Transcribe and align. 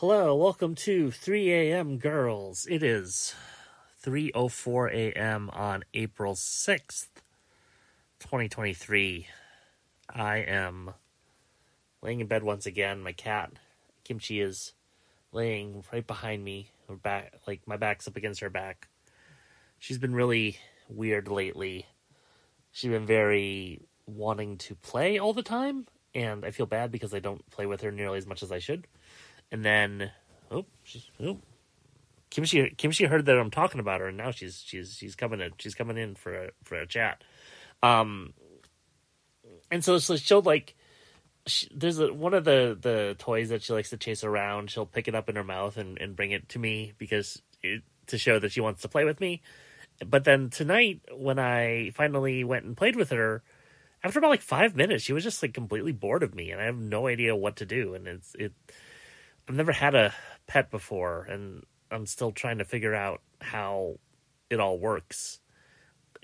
Hello, 0.00 0.34
welcome 0.34 0.74
to 0.76 1.10
3 1.10 1.52
a.m. 1.52 1.98
Girls. 1.98 2.66
It 2.70 2.82
is 2.82 3.34
3:04 4.02 4.90
a.m. 4.94 5.50
on 5.52 5.84
April 5.92 6.32
6th, 6.32 7.08
2023. 8.18 9.26
I 10.08 10.38
am 10.38 10.94
laying 12.00 12.20
in 12.20 12.28
bed 12.28 12.42
once 12.42 12.64
again. 12.64 13.02
My 13.02 13.12
cat 13.12 13.52
Kimchi 14.02 14.40
is 14.40 14.72
laying 15.32 15.84
right 15.92 16.06
behind 16.06 16.44
me, 16.44 16.70
her 16.88 16.96
back 16.96 17.34
like 17.46 17.60
my 17.66 17.76
back's 17.76 18.08
up 18.08 18.16
against 18.16 18.40
her 18.40 18.48
back. 18.48 18.88
She's 19.78 19.98
been 19.98 20.14
really 20.14 20.56
weird 20.88 21.28
lately. 21.28 21.84
She's 22.72 22.90
been 22.90 23.04
very 23.04 23.82
wanting 24.06 24.56
to 24.56 24.76
play 24.76 25.18
all 25.18 25.34
the 25.34 25.42
time, 25.42 25.88
and 26.14 26.42
I 26.46 26.52
feel 26.52 26.64
bad 26.64 26.90
because 26.90 27.12
I 27.12 27.18
don't 27.18 27.46
play 27.50 27.66
with 27.66 27.82
her 27.82 27.92
nearly 27.92 28.16
as 28.16 28.26
much 28.26 28.42
as 28.42 28.50
I 28.50 28.60
should. 28.60 28.86
And 29.52 29.64
then, 29.64 30.12
oh, 30.50 30.66
she's 30.84 31.10
oh, 31.20 31.38
Kimchi 32.30 32.70
Kimchi 32.76 33.04
heard 33.04 33.26
that 33.26 33.38
I'm 33.38 33.50
talking 33.50 33.80
about 33.80 34.00
her, 34.00 34.08
and 34.08 34.16
now 34.16 34.30
she's 34.30 34.62
she's 34.64 34.94
she's 34.94 35.16
coming 35.16 35.40
in 35.40 35.52
she's 35.58 35.74
coming 35.74 35.96
in 35.96 36.14
for 36.14 36.34
a 36.34 36.50
for 36.62 36.76
a 36.76 36.86
chat. 36.86 37.24
Um, 37.82 38.32
and 39.70 39.84
so 39.84 39.98
so 39.98 40.16
she'll 40.16 40.42
like. 40.42 40.76
She, 41.46 41.68
there's 41.74 41.98
a, 41.98 42.12
one 42.12 42.34
of 42.34 42.44
the, 42.44 42.76
the 42.78 43.16
toys 43.18 43.48
that 43.48 43.62
she 43.62 43.72
likes 43.72 43.88
to 43.90 43.96
chase 43.96 44.22
around. 44.22 44.70
She'll 44.70 44.84
pick 44.84 45.08
it 45.08 45.14
up 45.14 45.30
in 45.30 45.36
her 45.36 45.42
mouth 45.42 45.78
and, 45.78 45.98
and 45.98 46.14
bring 46.14 46.32
it 46.32 46.50
to 46.50 46.58
me 46.58 46.92
because 46.98 47.40
it, 47.62 47.82
to 48.08 48.18
show 48.18 48.38
that 48.38 48.52
she 48.52 48.60
wants 48.60 48.82
to 48.82 48.88
play 48.88 49.04
with 49.04 49.20
me. 49.20 49.40
But 50.06 50.24
then 50.24 50.50
tonight, 50.50 51.00
when 51.16 51.38
I 51.38 51.92
finally 51.94 52.44
went 52.44 52.66
and 52.66 52.76
played 52.76 52.94
with 52.94 53.10
her, 53.10 53.42
after 54.04 54.18
about 54.18 54.28
like 54.28 54.42
five 54.42 54.76
minutes, 54.76 55.02
she 55.02 55.14
was 55.14 55.24
just 55.24 55.42
like 55.42 55.54
completely 55.54 55.92
bored 55.92 56.22
of 56.22 56.34
me, 56.34 56.50
and 56.50 56.60
I 56.60 56.64
have 56.64 56.78
no 56.78 57.06
idea 57.06 57.34
what 57.34 57.56
to 57.56 57.66
do. 57.66 57.94
And 57.94 58.06
it's 58.06 58.34
it. 58.38 58.52
I've 59.48 59.56
never 59.56 59.72
had 59.72 59.94
a 59.94 60.14
pet 60.46 60.70
before, 60.70 61.24
and 61.24 61.64
I'm 61.90 62.06
still 62.06 62.32
trying 62.32 62.58
to 62.58 62.64
figure 62.64 62.94
out 62.94 63.20
how 63.40 63.98
it 64.48 64.60
all 64.60 64.78
works. 64.78 65.40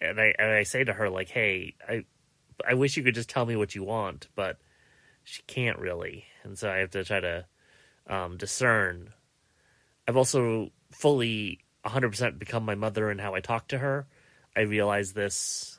And 0.00 0.20
I 0.20 0.34
and 0.38 0.50
I 0.50 0.62
say 0.62 0.84
to 0.84 0.92
her 0.92 1.10
like, 1.10 1.28
"Hey, 1.28 1.74
I 1.88 2.04
I 2.66 2.74
wish 2.74 2.96
you 2.96 3.02
could 3.02 3.14
just 3.14 3.30
tell 3.30 3.46
me 3.46 3.56
what 3.56 3.74
you 3.74 3.82
want, 3.84 4.28
but 4.34 4.58
she 5.24 5.42
can't 5.46 5.78
really." 5.78 6.24
And 6.44 6.58
so 6.58 6.70
I 6.70 6.78
have 6.78 6.90
to 6.90 7.04
try 7.04 7.20
to 7.20 7.46
um, 8.06 8.36
discern. 8.36 9.12
I've 10.06 10.16
also 10.16 10.70
fully 10.90 11.60
100% 11.84 12.38
become 12.38 12.64
my 12.64 12.74
mother 12.74 13.10
and 13.10 13.20
how 13.20 13.34
I 13.34 13.40
talk 13.40 13.68
to 13.68 13.78
her. 13.78 14.06
I 14.56 14.62
realize 14.62 15.12
this 15.12 15.78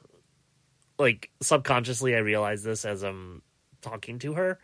like 0.99 1.31
subconsciously 1.41 2.15
I 2.15 2.19
realize 2.19 2.61
this 2.61 2.85
as 2.85 3.03
I'm 3.03 3.41
talking 3.81 4.19
to 4.19 4.33
her 4.33 4.59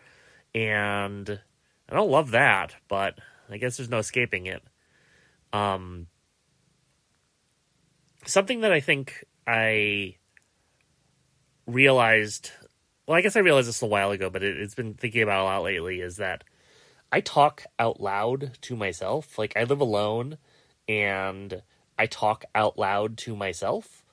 and 0.54 1.40
I 1.90 1.96
don't 1.96 2.10
love 2.10 2.32
that, 2.32 2.76
but 2.88 3.20
I 3.50 3.58
guess 3.58 3.78
there's 3.78 3.90
no 3.90 4.00
escaping 4.00 4.48
it. 4.48 4.64
Um, 5.54 6.08
something 8.26 8.62
that 8.62 8.72
I 8.72 8.80
think 8.80 9.24
I 9.48 10.16
realized, 11.68 12.52
well, 13.08 13.18
I 13.18 13.22
guess 13.22 13.36
I 13.36 13.42
realized 13.42 13.68
this 13.68 13.82
a 13.82 13.88
while 13.88 14.12
ago, 14.12 14.30
but 14.30 14.44
it, 14.44 14.60
it's 14.60 14.76
been 14.76 14.96
thinking 14.96 15.22
about 15.22 15.42
a 15.42 15.46
lot 15.46 15.64
lately 15.64 16.02
is 16.02 16.18
that 16.18 16.44
I 17.12 17.22
talk 17.22 17.66
out 17.80 18.02
loud 18.02 18.58
to 18.62 18.76
myself. 18.76 19.38
Like 19.38 19.54
I 19.56 19.64
live 19.64 19.80
alone 19.82 20.38
and 20.88 21.62
I 21.98 22.08
talk 22.08 22.46
out 22.54 22.78
loud 22.78 23.18
to 23.20 23.36
myself. 23.36 24.04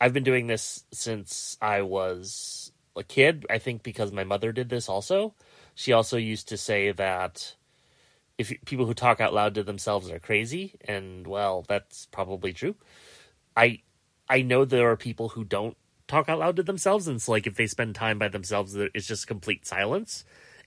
I've 0.00 0.12
been 0.12 0.24
doing 0.24 0.48
this 0.48 0.84
since 0.92 1.56
I 1.62 1.82
was 1.82 2.72
a 2.96 3.04
kid. 3.04 3.46
I 3.48 3.58
think 3.58 3.82
because 3.82 4.12
my 4.12 4.24
mother 4.24 4.52
did 4.52 4.68
this 4.68 4.88
also. 4.88 5.34
She 5.74 5.92
also 5.92 6.16
used 6.16 6.48
to 6.48 6.56
say 6.56 6.92
that 6.92 7.56
if 8.38 8.52
people 8.64 8.86
who 8.86 8.94
talk 8.94 9.20
out 9.20 9.34
loud 9.34 9.54
to 9.54 9.62
themselves 9.62 10.10
are 10.10 10.18
crazy, 10.18 10.74
and 10.86 11.26
well, 11.26 11.64
that's 11.68 12.06
probably 12.06 12.52
true. 12.52 12.74
I 13.56 13.82
I 14.28 14.42
know 14.42 14.64
there 14.64 14.90
are 14.90 14.96
people 14.96 15.30
who 15.30 15.44
don't 15.44 15.76
talk 16.08 16.28
out 16.28 16.38
loud 16.38 16.56
to 16.56 16.62
themselves, 16.62 17.06
and 17.08 17.16
it's 17.16 17.28
like 17.28 17.46
if 17.46 17.56
they 17.56 17.66
spend 17.66 17.94
time 17.94 18.18
by 18.18 18.28
themselves, 18.28 18.74
it's 18.74 19.06
just 19.06 19.26
complete 19.26 19.66
silence. 19.66 20.24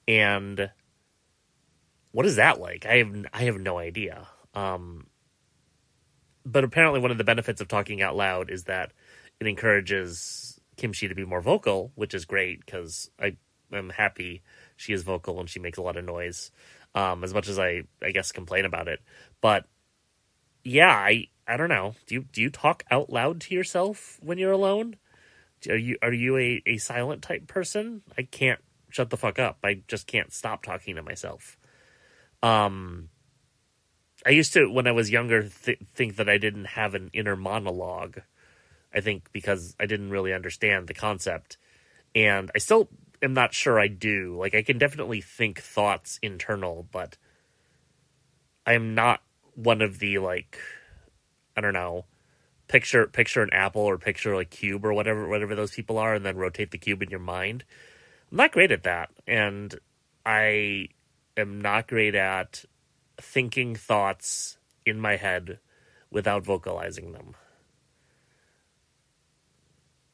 And 0.07 0.69
what 2.11 2.25
is 2.25 2.37
that 2.37 2.59
like? 2.59 2.85
I 2.85 2.97
have 2.97 3.25
I 3.33 3.43
have 3.43 3.59
no 3.59 3.77
idea. 3.77 4.27
Um, 4.53 5.07
but 6.45 6.63
apparently, 6.63 6.99
one 6.99 7.11
of 7.11 7.17
the 7.17 7.23
benefits 7.23 7.61
of 7.61 7.67
talking 7.67 8.01
out 8.01 8.15
loud 8.15 8.49
is 8.49 8.65
that 8.65 8.91
it 9.39 9.47
encourages 9.47 10.59
Kimchi 10.77 11.07
to 11.07 11.15
be 11.15 11.25
more 11.25 11.41
vocal, 11.41 11.91
which 11.95 12.13
is 12.13 12.25
great 12.25 12.65
because 12.65 13.09
I 13.19 13.37
am 13.71 13.89
happy 13.89 14.41
she 14.75 14.93
is 14.93 15.03
vocal 15.03 15.39
and 15.39 15.49
she 15.49 15.59
makes 15.59 15.77
a 15.77 15.81
lot 15.81 15.97
of 15.97 16.05
noise. 16.05 16.51
Um, 16.93 17.23
as 17.25 17.33
much 17.33 17.49
as 17.49 17.59
I, 17.59 17.83
I 18.01 18.11
guess, 18.11 18.31
complain 18.31 18.63
about 18.63 18.87
it, 18.87 19.01
but 19.41 19.65
yeah, 20.63 20.89
I, 20.89 21.27
I 21.47 21.57
don't 21.57 21.69
know. 21.69 21.95
Do 22.07 22.15
you 22.15 22.25
do 22.31 22.41
you 22.41 22.49
talk 22.49 22.83
out 22.89 23.09
loud 23.09 23.41
to 23.41 23.55
yourself 23.55 24.17
when 24.21 24.37
you're 24.37 24.51
alone? 24.51 24.95
Are 25.69 25.75
you 25.75 25.97
are 26.01 26.13
you 26.13 26.37
a, 26.37 26.61
a 26.65 26.77
silent 26.77 27.21
type 27.21 27.47
person? 27.47 28.01
I 28.17 28.23
can't 28.23 28.59
shut 28.89 29.09
the 29.09 29.17
fuck 29.17 29.39
up. 29.39 29.59
I 29.63 29.81
just 29.87 30.07
can't 30.07 30.33
stop 30.33 30.63
talking 30.63 30.95
to 30.95 31.03
myself. 31.03 31.57
Um, 32.41 33.09
I 34.25 34.31
used 34.31 34.53
to 34.53 34.71
when 34.71 34.87
I 34.87 34.91
was 34.91 35.11
younger 35.11 35.49
th- 35.49 35.79
think 35.93 36.15
that 36.15 36.29
I 36.29 36.37
didn't 36.37 36.65
have 36.65 36.95
an 36.95 37.09
inner 37.13 37.35
monologue. 37.35 38.21
I 38.93 39.01
think 39.01 39.31
because 39.31 39.75
I 39.79 39.85
didn't 39.85 40.09
really 40.09 40.33
understand 40.33 40.87
the 40.87 40.93
concept, 40.93 41.57
and 42.15 42.49
I 42.55 42.59
still 42.59 42.89
am 43.21 43.33
not 43.33 43.53
sure 43.53 43.79
I 43.79 43.87
do. 43.87 44.37
Like 44.37 44.55
I 44.55 44.61
can 44.61 44.77
definitely 44.77 45.21
think 45.21 45.59
thoughts 45.59 46.19
internal, 46.21 46.87
but 46.91 47.17
I 48.65 48.73
am 48.73 48.95
not 48.95 49.21
one 49.55 49.81
of 49.81 49.99
the 49.99 50.19
like 50.19 50.59
I 51.55 51.61
don't 51.61 51.73
know 51.73 52.05
picture 52.67 53.07
picture 53.07 53.43
an 53.43 53.53
apple 53.53 53.83
or 53.83 53.97
picture 53.97 54.33
a 54.33 54.45
cube 54.45 54.85
or 54.85 54.93
whatever 54.93 55.27
whatever 55.27 55.55
those 55.55 55.71
people 55.71 55.97
are 55.97 56.15
and 56.15 56.25
then 56.25 56.35
rotate 56.35 56.71
the 56.71 56.77
cube 56.77 57.01
in 57.01 57.09
your 57.09 57.19
mind. 57.19 57.63
I'm 58.31 58.37
not 58.37 58.51
great 58.51 58.71
at 58.71 58.83
that 58.83 59.09
and 59.27 59.75
I 60.25 60.89
am 61.37 61.61
not 61.61 61.87
great 61.87 62.15
at 62.15 62.65
thinking 63.17 63.75
thoughts 63.75 64.57
in 64.85 64.99
my 64.99 65.15
head 65.15 65.59
without 66.09 66.43
vocalizing 66.43 67.11
them. 67.11 67.35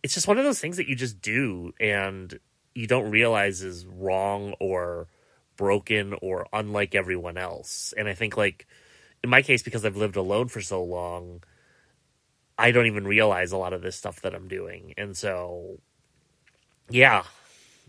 It's 0.04 0.14
just 0.14 0.28
one 0.28 0.38
of 0.38 0.44
those 0.44 0.60
things 0.60 0.78
that 0.78 0.88
you 0.88 0.96
just 0.96 1.22
do 1.22 1.74
and 1.80 2.40
you 2.74 2.88
don't 2.88 3.12
realize 3.12 3.62
is 3.62 3.86
wrong 3.86 4.54
or 4.60 5.08
broken 5.58 6.16
or 6.22 6.48
unlike 6.54 6.96
everyone 6.96 7.38
else. 7.38 7.94
And 7.98 8.08
I 8.08 8.14
think 8.14 8.38
like 8.38 8.68
in 9.24 9.30
my 9.30 9.42
case 9.42 9.62
because 9.64 9.86
I've 9.86 9.98
lived 9.98 10.16
alone 10.16 10.48
for 10.48 10.62
so 10.62 10.84
long, 10.84 11.44
I 12.58 12.72
don't 12.72 12.88
even 12.88 13.06
realize 13.06 13.52
a 13.52 13.58
lot 13.58 13.74
of 13.74 13.82
this 13.82 13.96
stuff 13.96 14.22
that 14.22 14.34
I'm 14.34 14.48
doing. 14.48 14.94
And 14.98 15.16
so 15.16 15.80
yeah, 16.90 17.24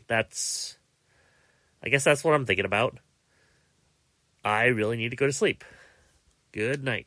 that's 0.07 0.77
I 1.83 1.89
guess 1.89 2.05
that's 2.05 2.25
what 2.25 2.35
I'm 2.35 2.47
thinking 2.47 2.65
about. 2.65 2.99
I 4.45 4.67
really 4.67 4.97
need 4.97 5.11
to 5.11 5.17
go 5.17 5.27
to 5.27 5.33
sleep. 5.33 5.65
Good 6.53 6.85
night. 6.85 7.07